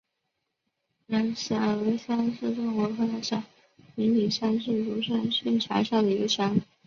[1.09, 3.43] 瀼河乡是中国河南省
[3.95, 6.59] 平顶山市鲁山县下辖的一个乡。